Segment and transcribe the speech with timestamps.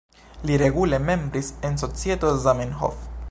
[0.49, 3.07] Li regule membris en Societo Zamenhof.